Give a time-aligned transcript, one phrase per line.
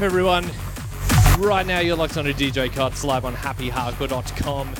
[0.00, 0.46] up, everyone?
[1.38, 4.74] Right now, you're locked on to DJ Cuts live on happyhardcore.com,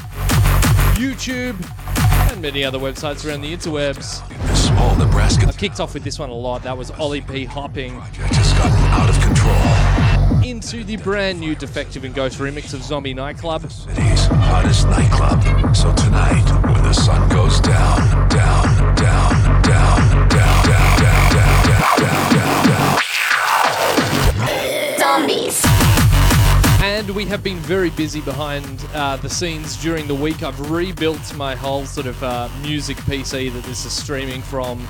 [0.94, 4.26] YouTube, and many other websites around the interwebs.
[4.56, 6.62] Small Nebraska I've kicked off with this one a lot.
[6.62, 10.42] That was Ollie P hopping project has gotten out of control.
[10.42, 13.70] into the brand new Defective and Ghost remix of Zombie Nightclub.
[13.70, 15.76] City's hottest nightclub.
[15.76, 20.79] So tonight, when the sun goes down, down, down, down, down, down, down,
[26.82, 30.42] And we have been very busy behind uh, the scenes during the week.
[30.42, 34.84] I've rebuilt my whole sort of uh, music PC that this is streaming from,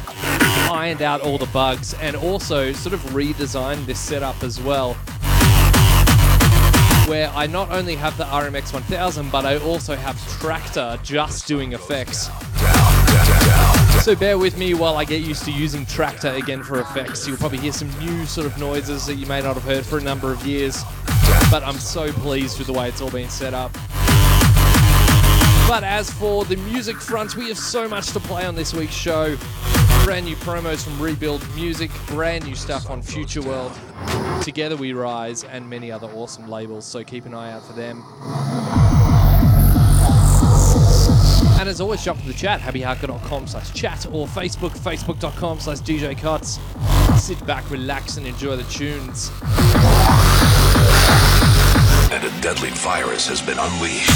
[0.71, 4.95] ironed out all the bugs, and also sort of redesigned this setup as well.
[7.07, 11.75] Where I not only have the RMX 1000, but I also have Traktor just doing
[11.75, 12.31] effects.
[14.03, 17.29] So bear with me while I get used to using Traktor again for effects.
[17.29, 19.99] You'll probably hear some new sort of noises that you may not have heard for
[19.99, 20.83] a number of years.
[21.51, 23.73] But I'm so pleased with the way it's all been set up.
[25.69, 28.95] But as for the music front, we have so much to play on this week's
[28.95, 29.37] show.
[30.05, 33.71] Brand new promos from Rebuild Music, brand new stuff on Future World,
[34.43, 38.03] Together We Rise, and many other awesome labels, so keep an eye out for them.
[41.61, 46.17] And as always, jump to the chat, happyhardcore.com slash chat or Facebook, facebook.com slash DJ
[46.17, 46.59] Cuts.
[47.23, 49.31] Sit back, relax, and enjoy the tunes.
[52.11, 54.11] And a deadly virus has been unleashed.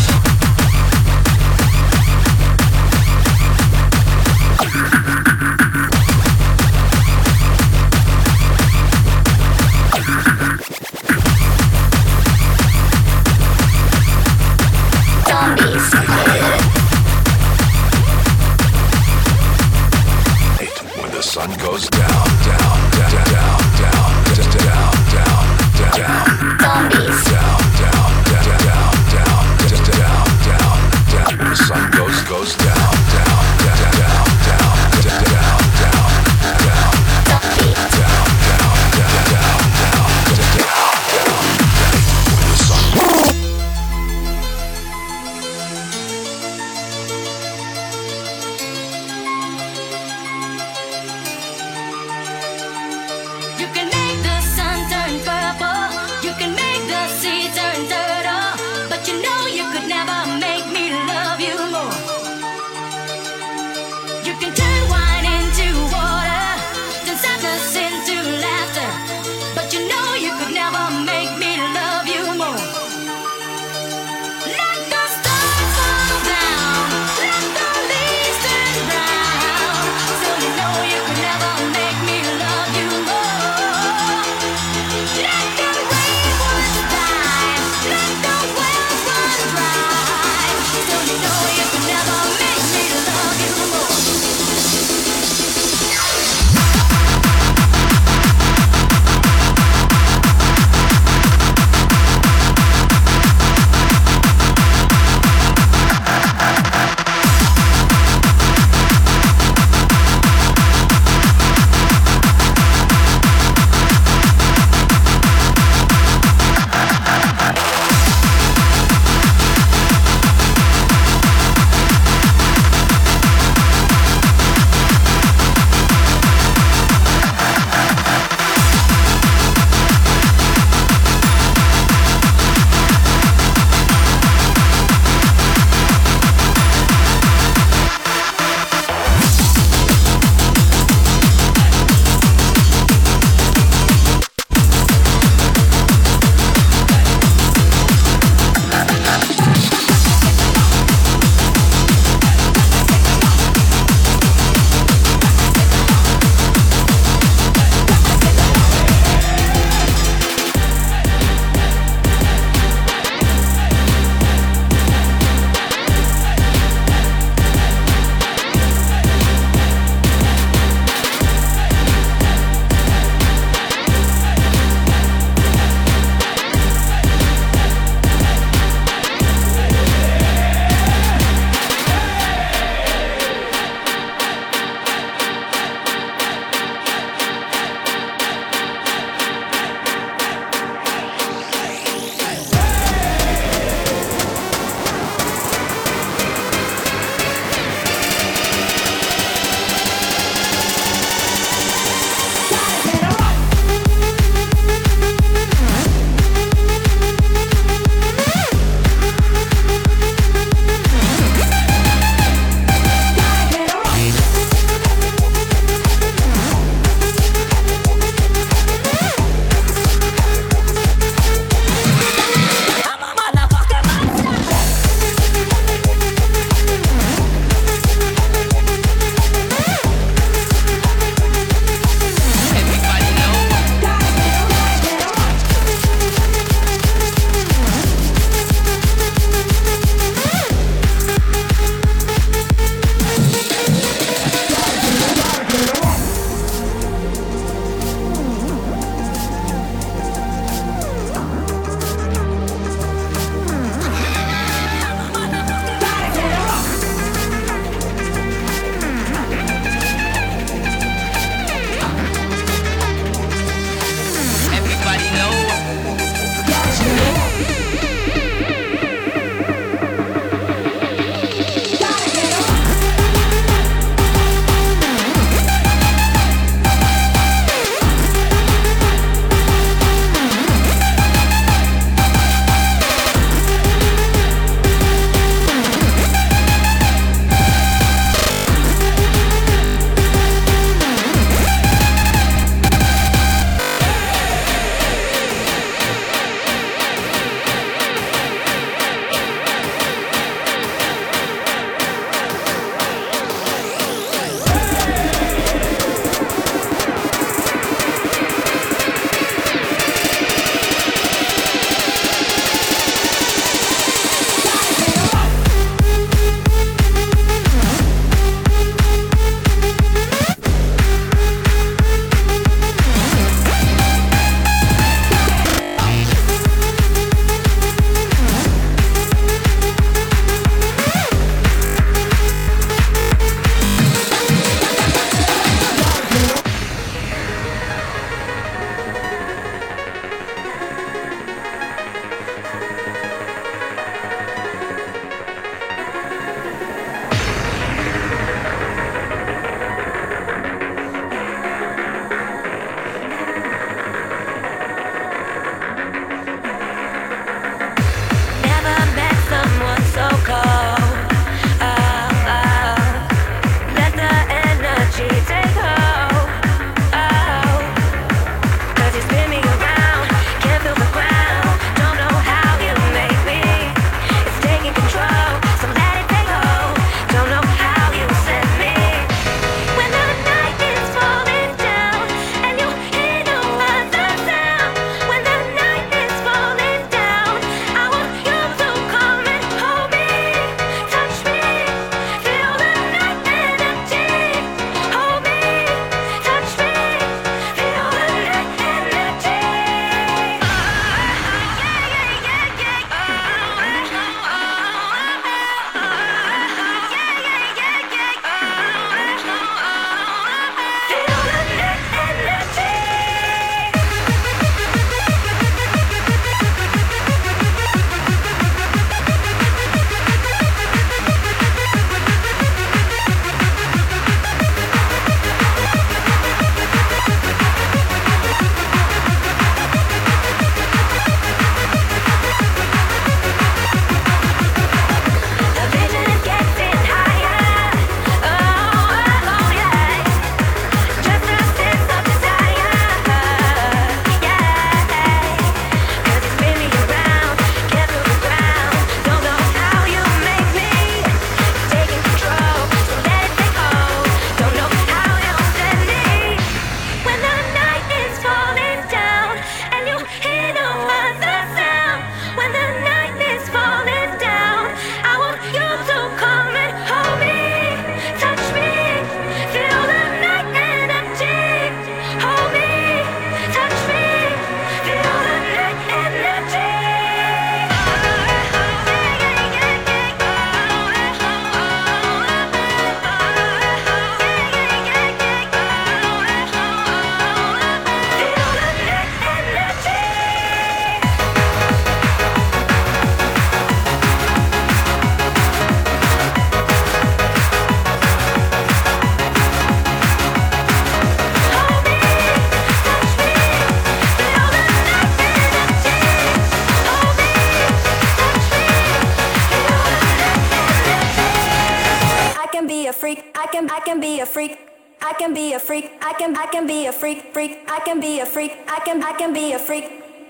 [514.24, 514.58] a freak.
[515.02, 515.86] I can be a freak.
[516.00, 517.18] I can I can be a freak.
[517.34, 517.52] Freak.
[517.76, 518.52] I can be a freak.
[518.76, 519.84] I can I can be a freak.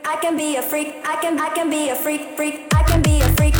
[0.05, 0.89] I can be a freak.
[1.13, 2.23] I can I can be a freak.
[2.37, 2.55] Freak.
[2.75, 3.54] I can be a freak.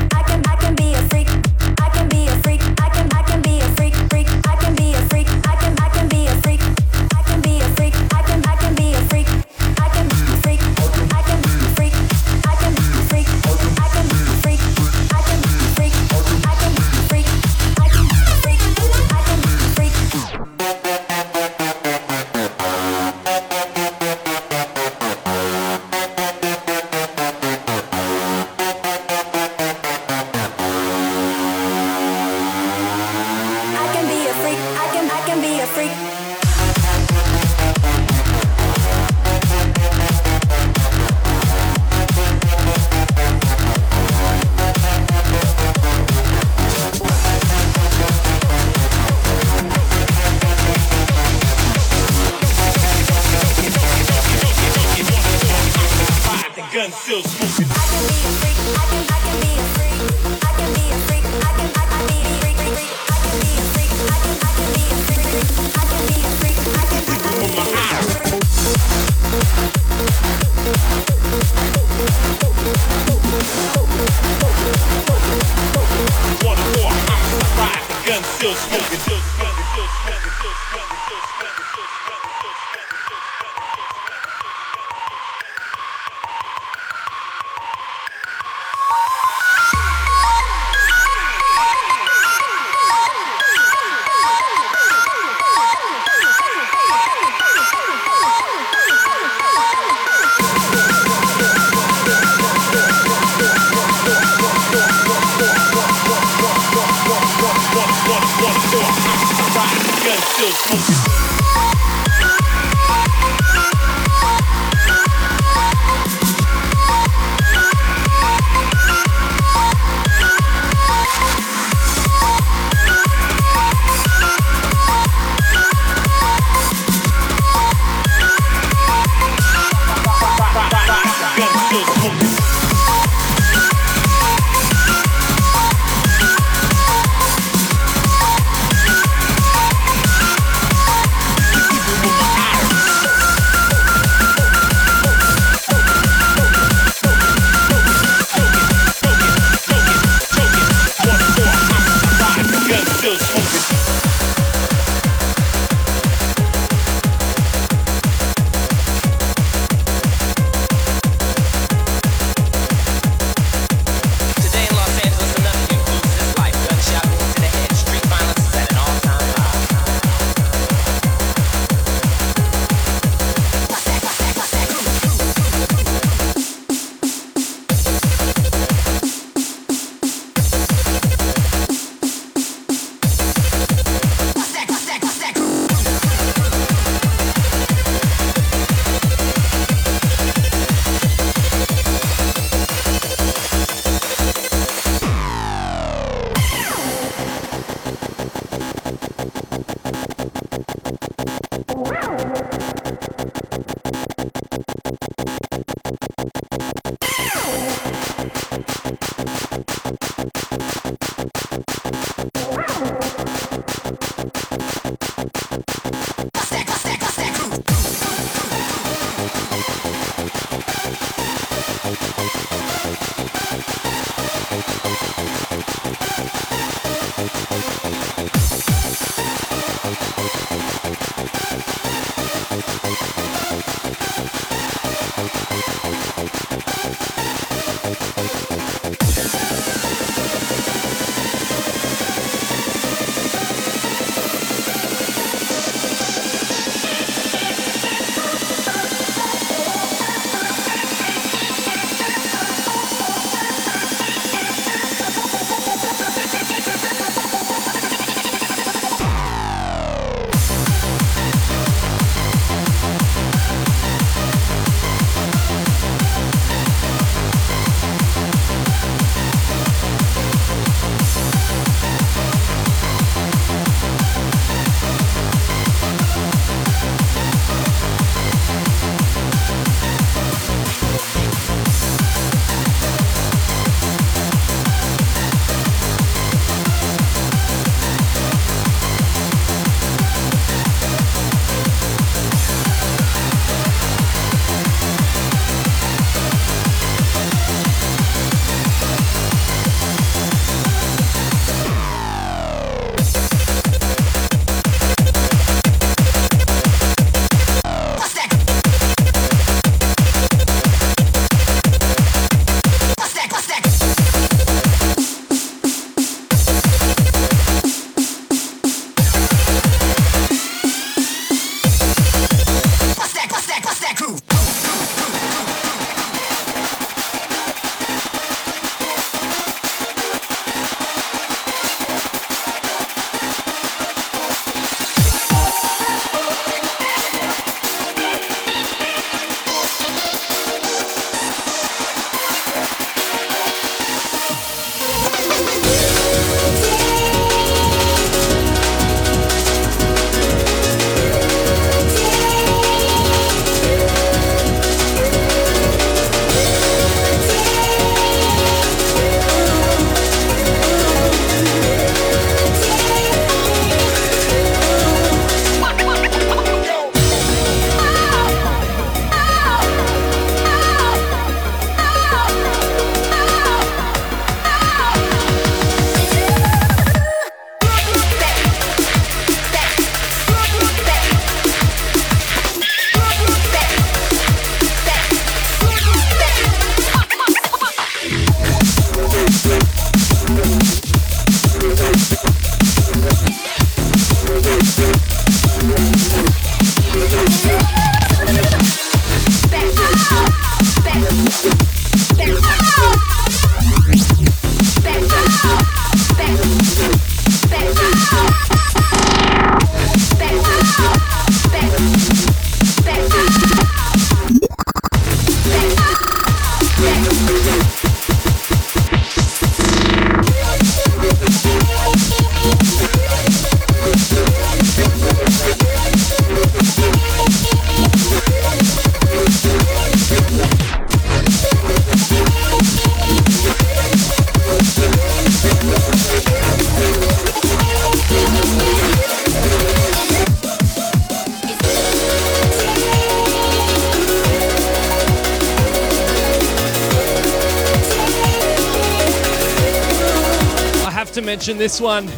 [451.65, 452.11] This one.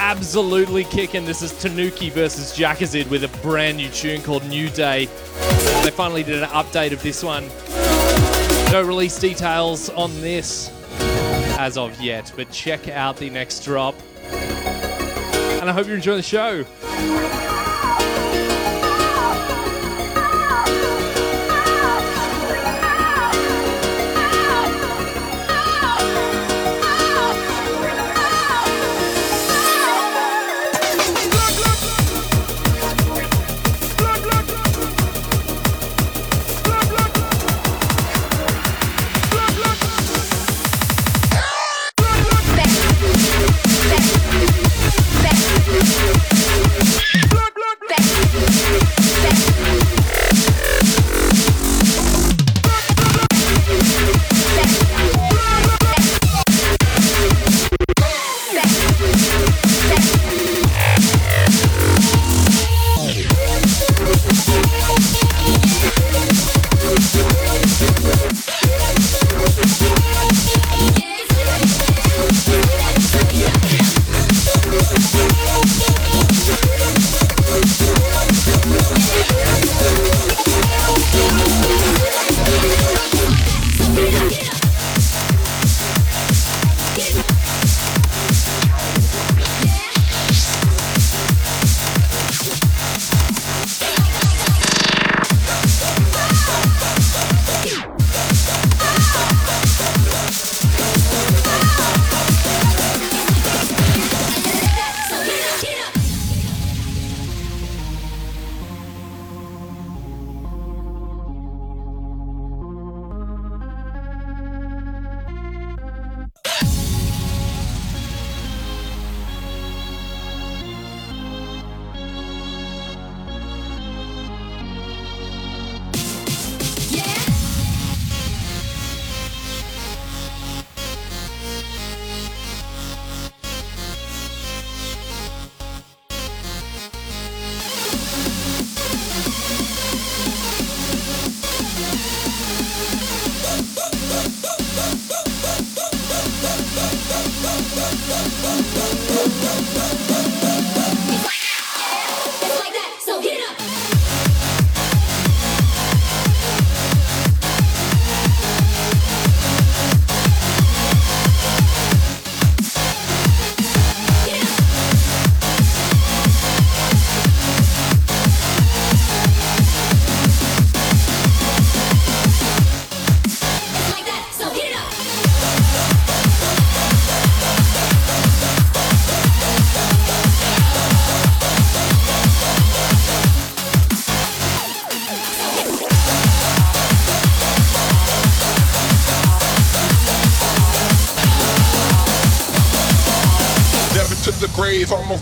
[0.00, 1.24] Absolutely kicking.
[1.24, 5.04] This is Tanuki versus Jakazid with a brand new tune called New Day.
[5.84, 7.46] They finally did an update of this one.
[8.72, 10.72] No release details on this
[11.56, 13.94] as of yet, but check out the next drop.
[14.32, 16.64] And I hope you enjoy the show.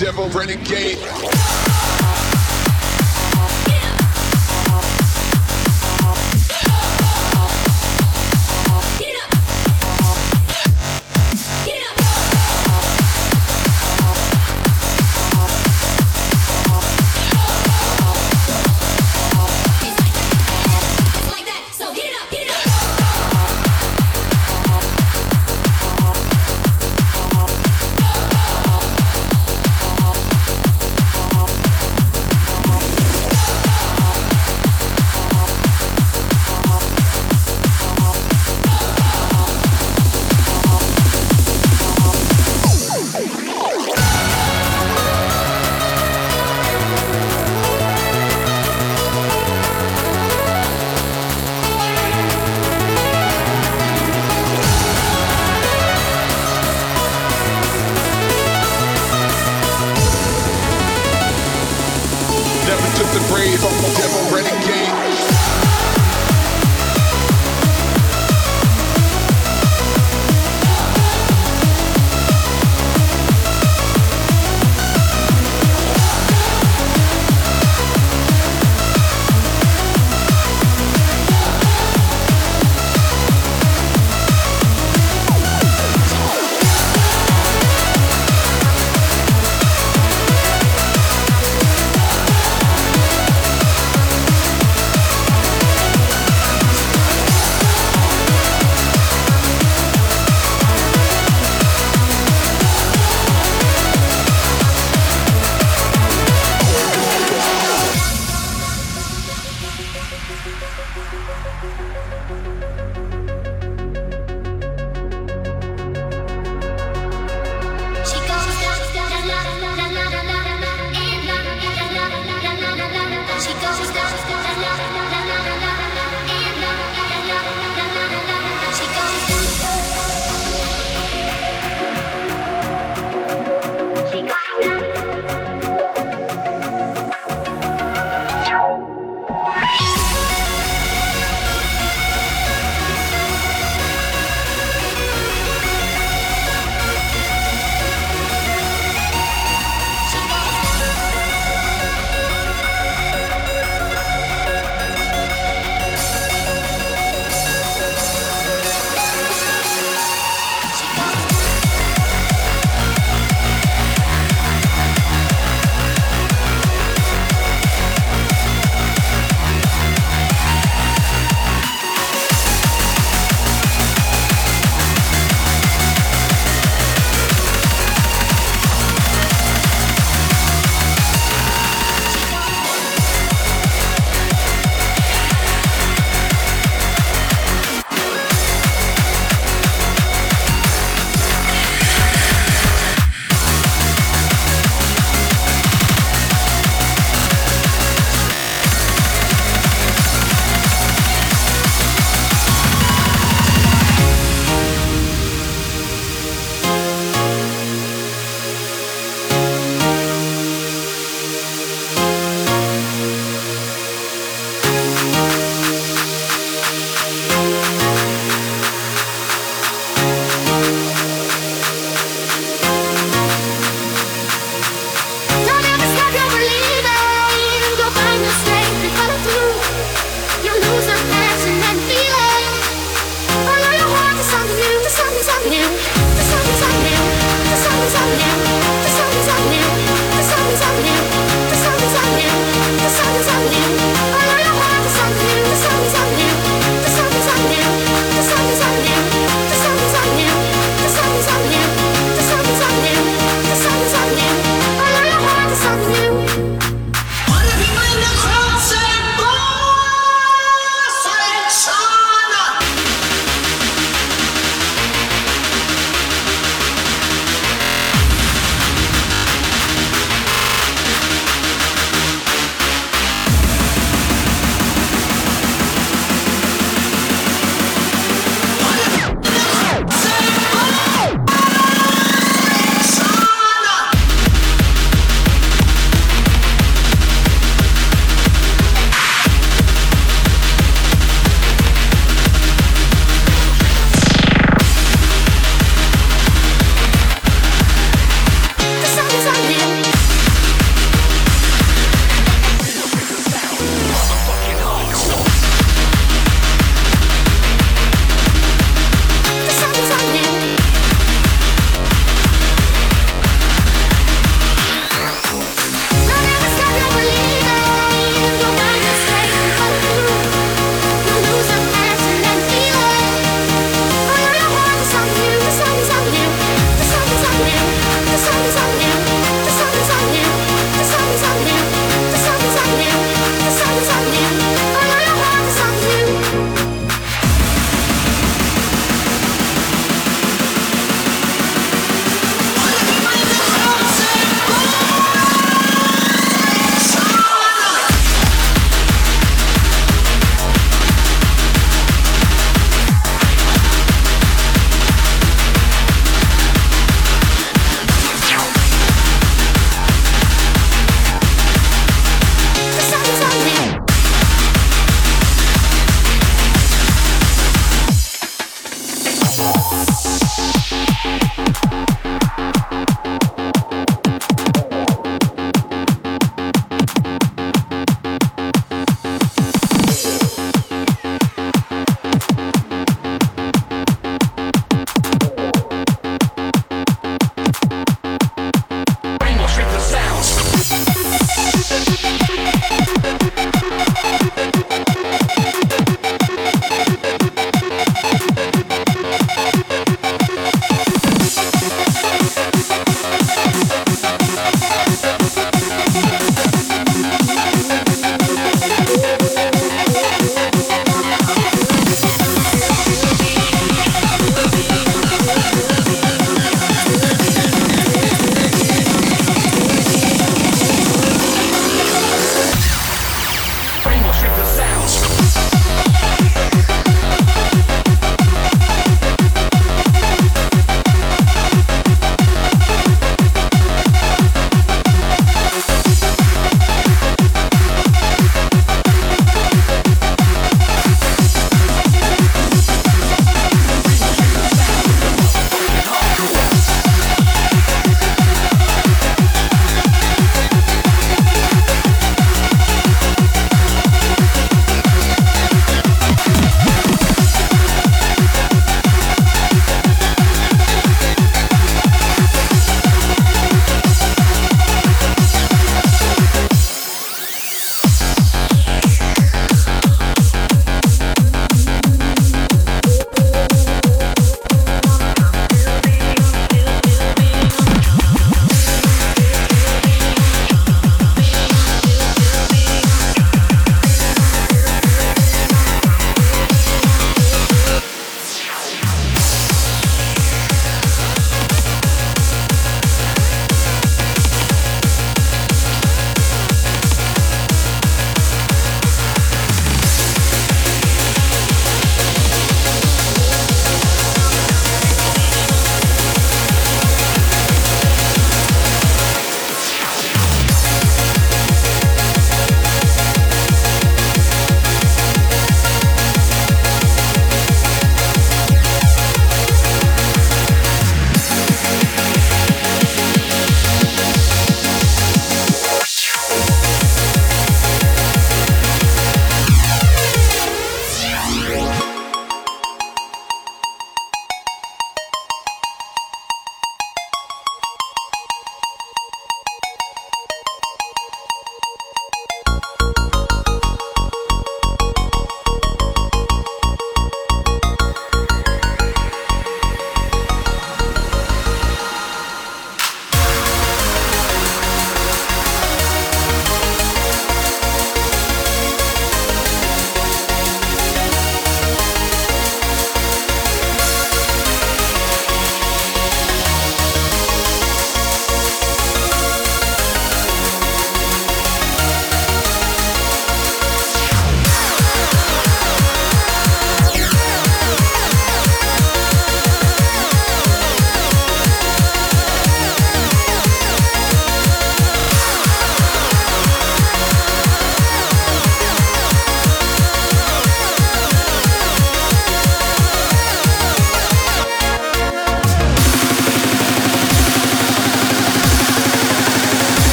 [0.00, 1.09] Devil renegade.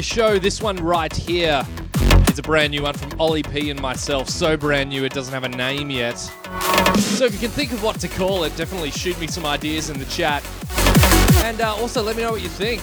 [0.00, 0.38] The show.
[0.38, 1.62] This one right here
[2.30, 4.30] is a brand new one from Ollie P and myself.
[4.30, 6.14] So brand new, it doesn't have a name yet.
[6.96, 9.90] So if you can think of what to call it, definitely shoot me some ideas
[9.90, 10.42] in the chat.
[11.44, 12.80] And uh, also let me know what you think.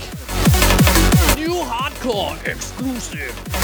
[1.35, 3.56] New hardcore exclusive.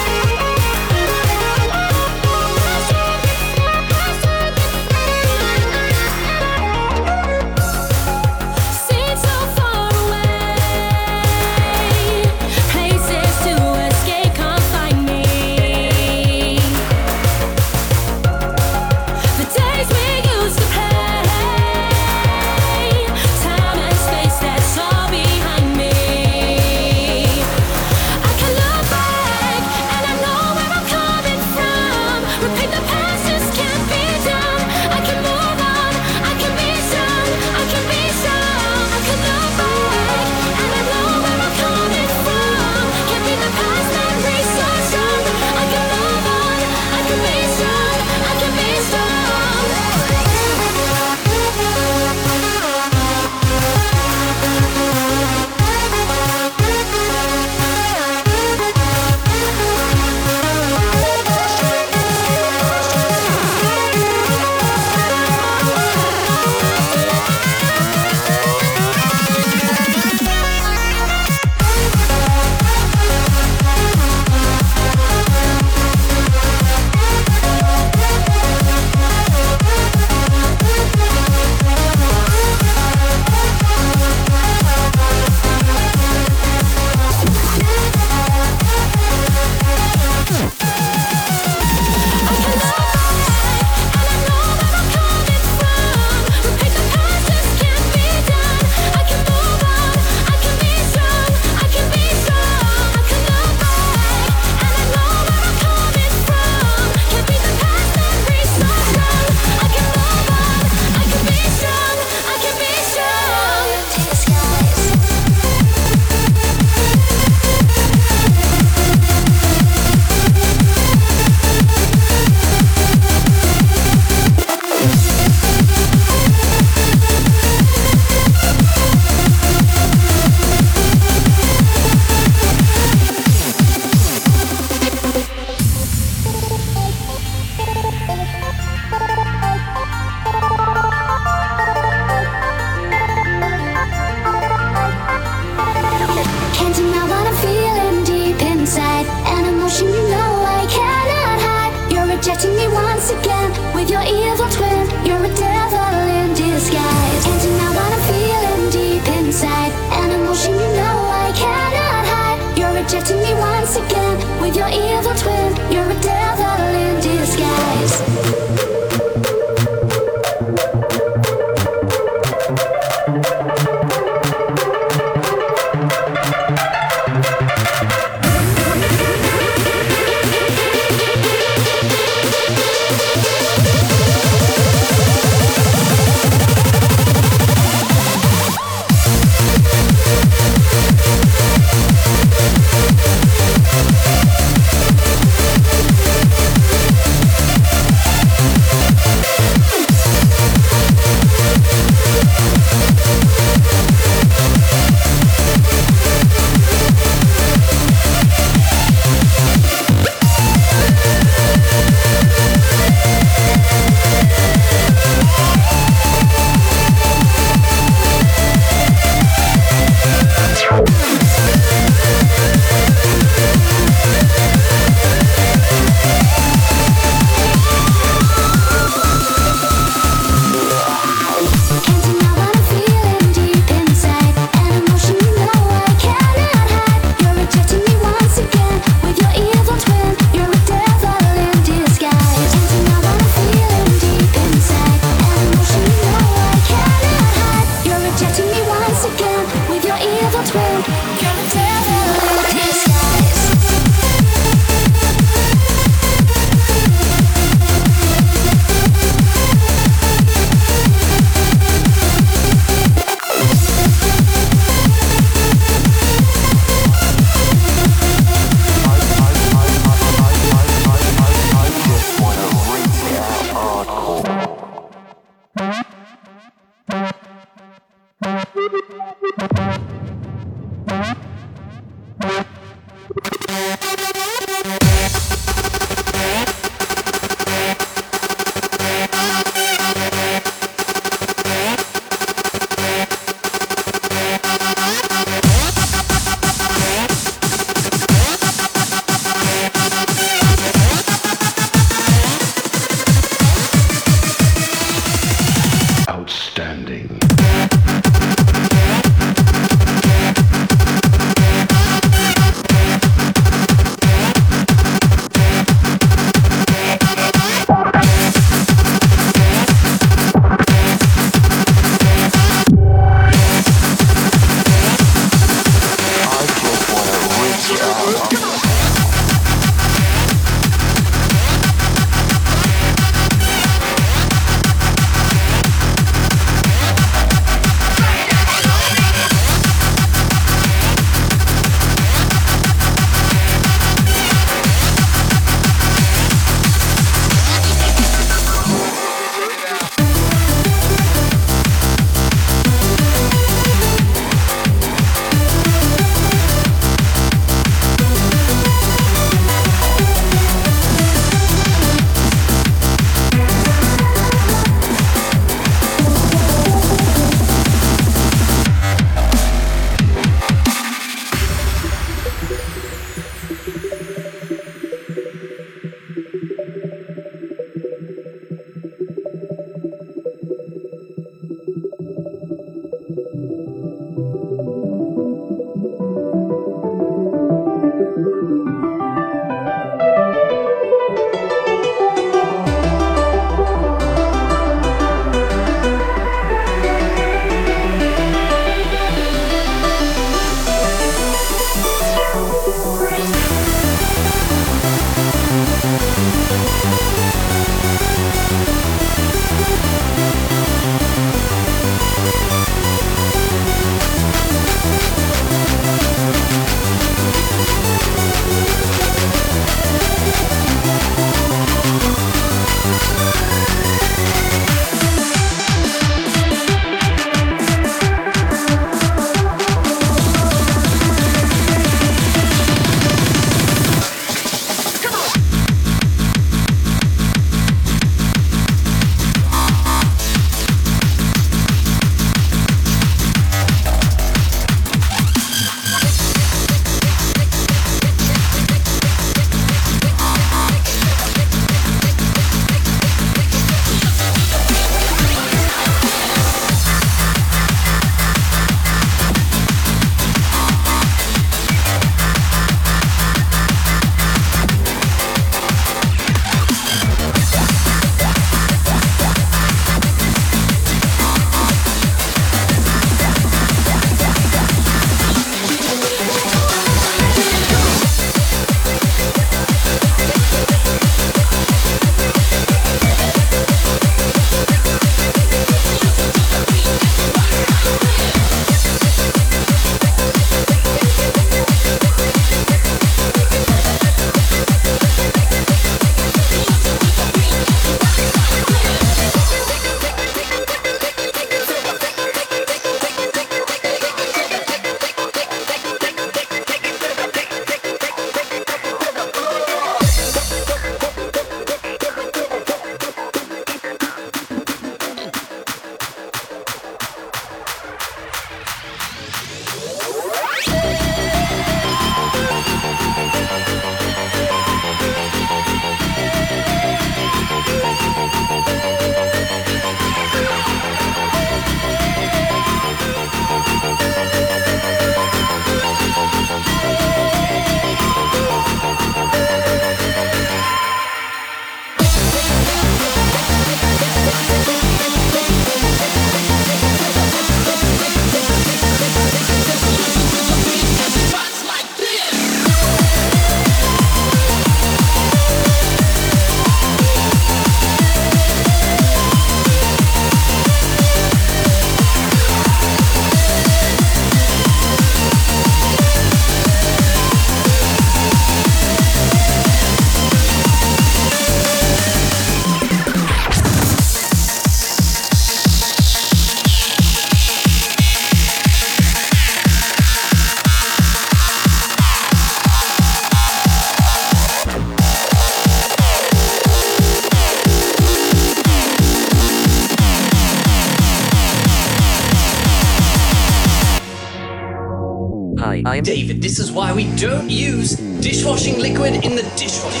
[596.73, 600.00] Why we don't use dishwashing liquid in the dishwasher.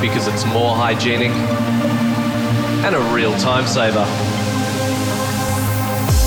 [0.00, 1.30] Because it's more hygienic
[2.84, 4.06] and a real time saver.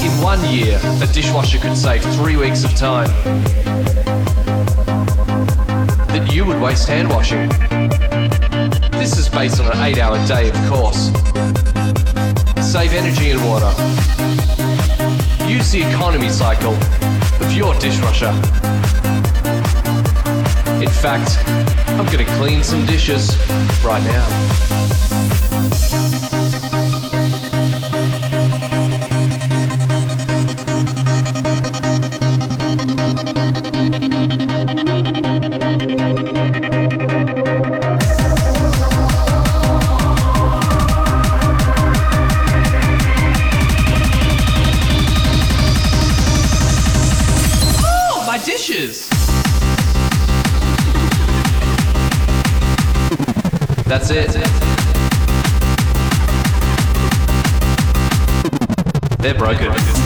[0.05, 3.07] In one year, a dishwasher could save three weeks of time
[6.09, 7.49] that you would waste hand washing.
[8.91, 11.07] This is based on an eight hour day, of course.
[12.61, 13.71] Save energy and water.
[15.49, 18.31] Use the economy cycle of your dishwasher.
[20.83, 21.37] In fact,
[21.97, 23.37] I'm gonna clean some dishes
[23.85, 25.12] right now.
[59.33, 60.02] They're broken.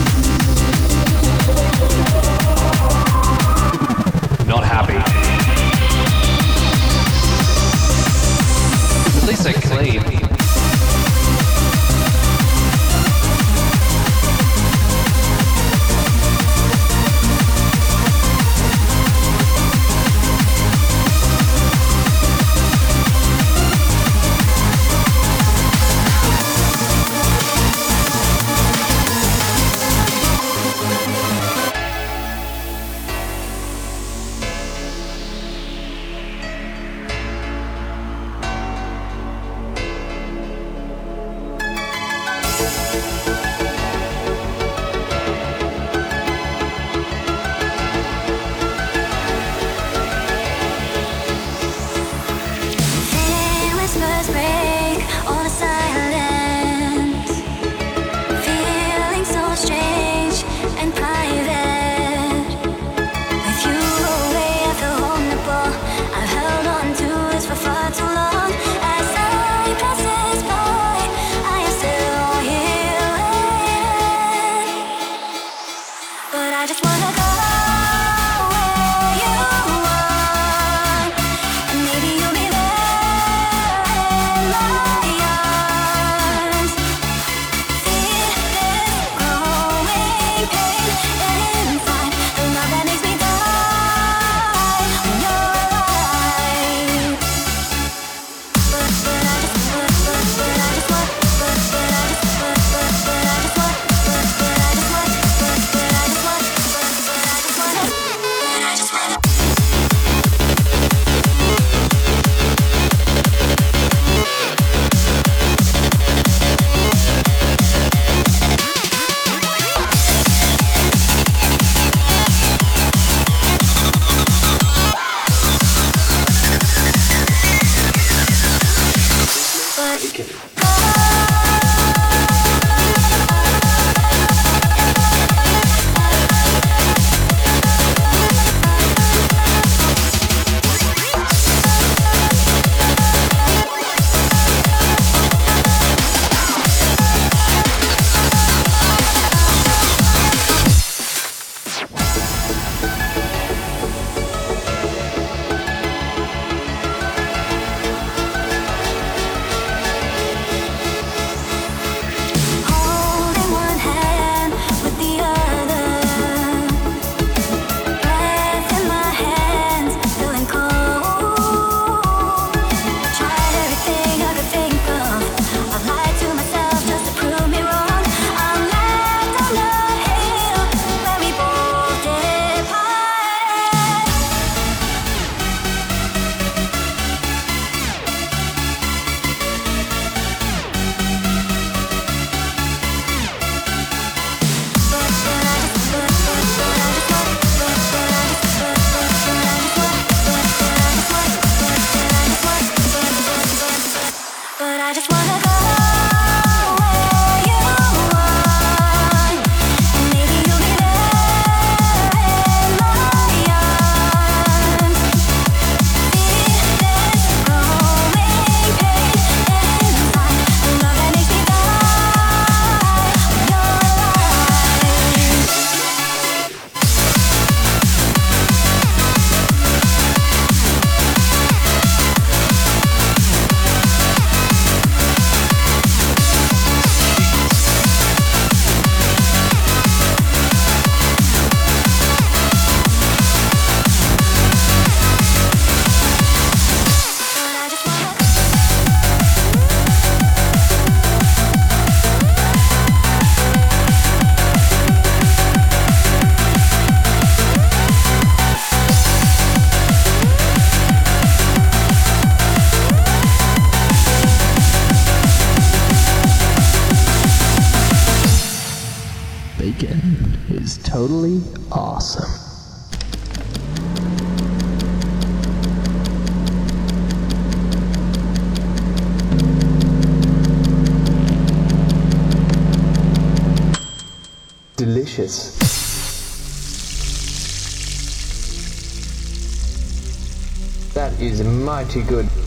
[291.88, 292.37] Mighty good.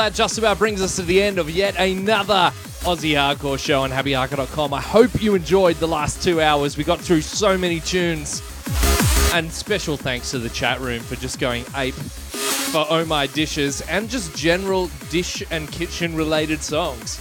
[0.00, 2.50] That just about brings us to the end of yet another
[2.84, 4.72] Aussie Hardcore show on happyhardcore.com.
[4.72, 6.78] I hope you enjoyed the last two hours.
[6.78, 8.40] We got through so many tunes.
[9.34, 13.82] And special thanks to the chat room for just going ape for Oh My Dishes
[13.82, 17.20] and just general dish and kitchen related songs.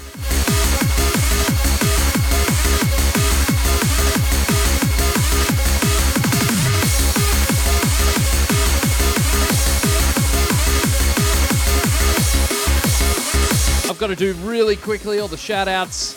[14.00, 16.14] I've got to do really quickly all the shout outs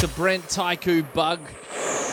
[0.00, 1.38] to Brent, Taiku, Bug,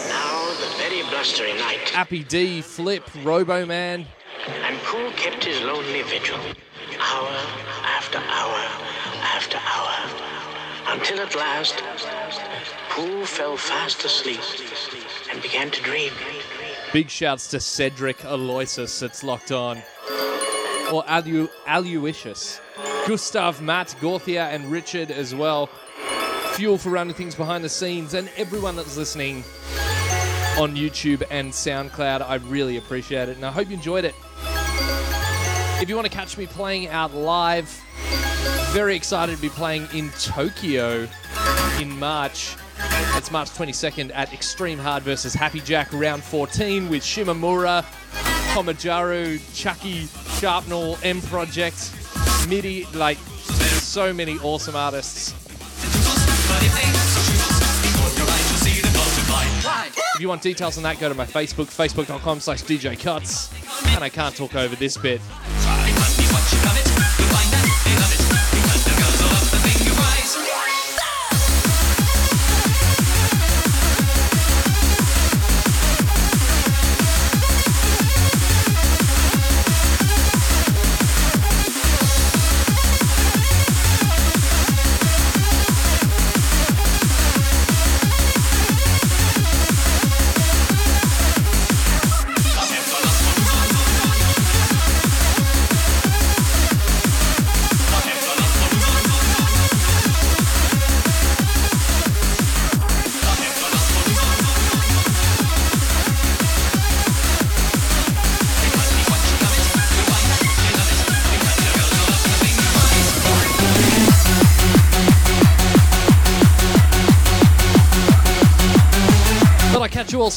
[0.09, 4.05] Now, the very blustery night, Appy D, Flip, Robo Man,
[4.45, 6.37] and Poole kept his lonely vigil,
[6.99, 7.37] hour
[7.85, 8.67] after hour
[9.23, 11.81] after hour, until at last,
[12.89, 14.41] Poole fell fast asleep
[15.31, 16.11] and began to dream.
[16.91, 19.81] Big shouts to Cedric Aloysius that's locked on.
[20.91, 22.59] Or Alu- Aluicious.
[23.07, 25.69] Gustav, Matt, Gorthia, and Richard as well.
[26.53, 29.43] Fuel for running things behind the scenes, and everyone that's listening
[30.57, 32.21] on YouTube and SoundCloud.
[32.21, 34.15] I really appreciate it, and I hope you enjoyed it.
[35.79, 37.69] If you want to catch me playing out live,
[38.71, 41.07] very excited to be playing in Tokyo
[41.79, 42.55] in March.
[43.15, 47.83] It's March 22nd at Extreme Hard versus Happy Jack round 14 with Shimamura,
[48.53, 50.03] Komajaru, Chucky,
[50.39, 51.93] Sharpnel, M Project,
[52.47, 55.33] MIDI, like so many awesome artists.
[60.15, 63.51] If you want details on that, go to my Facebook, facebook.com slash DJ Cuts.
[63.93, 65.21] And I can't talk over this bit.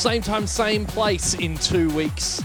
[0.01, 2.43] Same time, same place in two weeks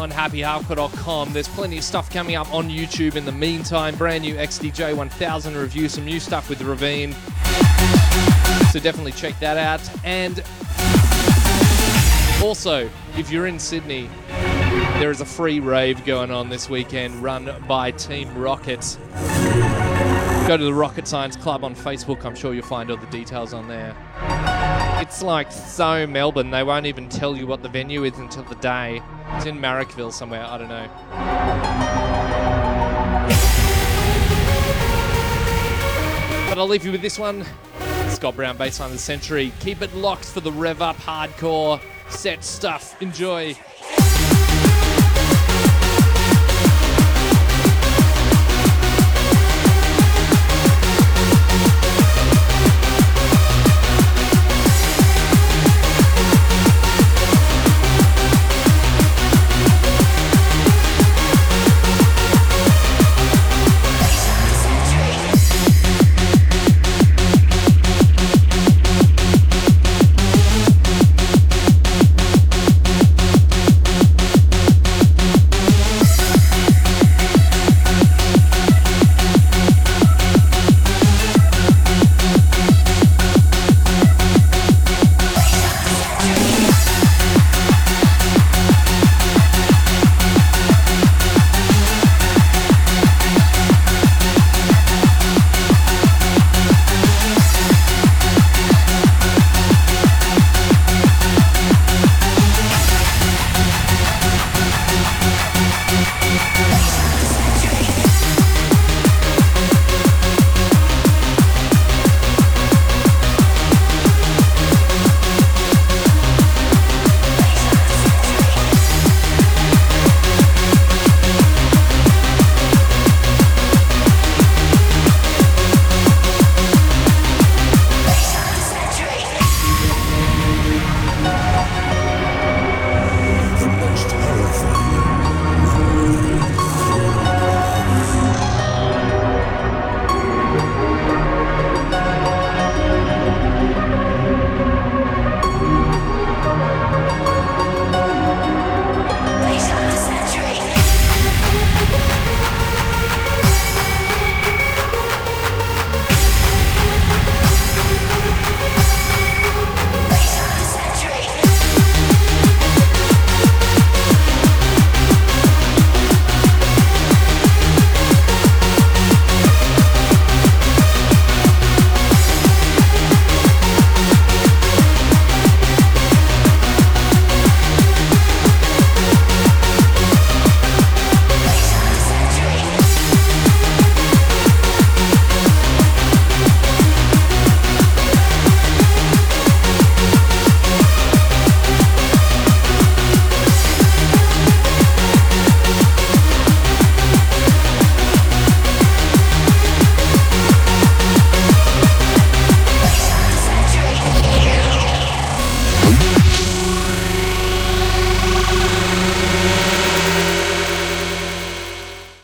[0.00, 1.34] on happyhardcore.com.
[1.34, 3.94] There's plenty of stuff coming up on YouTube in the meantime.
[3.94, 7.12] Brand new XDJ 1000 review, some new stuff with Ravine.
[8.72, 9.82] So definitely check that out.
[10.02, 10.42] And
[12.42, 12.88] also,
[13.18, 14.08] if you're in Sydney,
[14.98, 18.96] there is a free rave going on this weekend run by Team Rocket.
[20.48, 22.24] Go to the Rocket Science Club on Facebook.
[22.24, 23.94] I'm sure you'll find all the details on there.
[25.00, 28.56] It's like so Melbourne, they won't even tell you what the venue is until the
[28.56, 29.00] day.
[29.34, 30.88] It's in Marrickville somewhere, I don't know.
[36.48, 37.44] But I'll leave you with this one.
[38.08, 39.52] Scott Brown, Baseline of the Century.
[39.60, 43.00] Keep it locked for the rev up hardcore set stuff.
[43.00, 43.56] Enjoy.